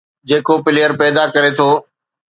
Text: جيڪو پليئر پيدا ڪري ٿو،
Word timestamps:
جيڪو 0.29 0.53
پليئر 0.65 0.91
پيدا 1.01 1.23
ڪري 1.33 1.51
ٿو، 1.57 1.69